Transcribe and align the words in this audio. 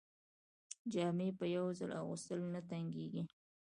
جامې 0.91 1.29
په 1.39 1.45
یو 1.55 1.65
ځل 1.79 1.91
اغوستلو 2.01 2.47
نه 2.53 2.61
تنګیږي. 2.69 3.23